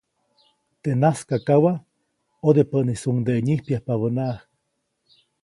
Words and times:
Teʼ 0.81 0.97
najskakawa, 1.01 1.71
ʼodepäʼnisuŋdeʼe 2.43 3.43
nyijpyajpabäʼnaʼajk. 3.45 4.39